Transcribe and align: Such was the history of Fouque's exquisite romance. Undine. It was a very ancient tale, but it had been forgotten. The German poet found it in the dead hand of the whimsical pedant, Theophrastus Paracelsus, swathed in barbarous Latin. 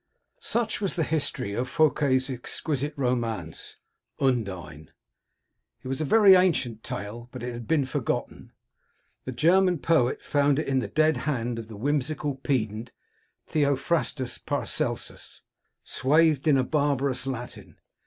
Such 0.39 0.81
was 0.81 0.95
the 0.95 1.03
history 1.03 1.53
of 1.53 1.69
Fouque's 1.69 2.27
exquisite 2.27 2.95
romance. 2.97 3.77
Undine. 4.19 4.89
It 5.83 5.87
was 5.87 6.01
a 6.01 6.05
very 6.05 6.33
ancient 6.33 6.81
tale, 6.83 7.29
but 7.31 7.43
it 7.43 7.53
had 7.53 7.67
been 7.67 7.85
forgotten. 7.85 8.51
The 9.25 9.31
German 9.31 9.77
poet 9.77 10.23
found 10.23 10.57
it 10.57 10.67
in 10.67 10.79
the 10.79 10.87
dead 10.87 11.17
hand 11.29 11.59
of 11.59 11.67
the 11.67 11.77
whimsical 11.77 12.33
pedant, 12.37 12.91
Theophrastus 13.45 14.39
Paracelsus, 14.39 15.43
swathed 15.83 16.47
in 16.47 16.59
barbarous 16.65 17.27
Latin. 17.27 17.77